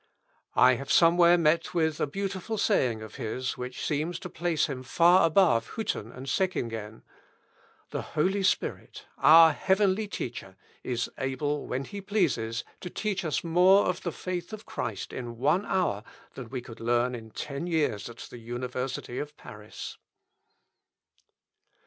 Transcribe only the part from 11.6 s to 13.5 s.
when he pleases, to teach us